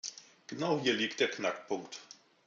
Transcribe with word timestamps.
Genau 0.47 0.79
hier 0.81 0.95
liegt 0.95 1.19
der 1.19 1.27
Knackpunkt. 1.29 2.01